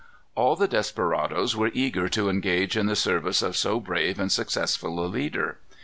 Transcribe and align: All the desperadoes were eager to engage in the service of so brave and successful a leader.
All 0.33 0.55
the 0.55 0.67
desperadoes 0.67 1.55
were 1.55 1.69
eager 1.75 2.09
to 2.09 2.27
engage 2.27 2.75
in 2.75 2.87
the 2.87 2.95
service 2.95 3.43
of 3.43 3.55
so 3.55 3.79
brave 3.79 4.19
and 4.19 4.31
successful 4.31 4.99
a 4.99 5.05
leader. 5.05 5.59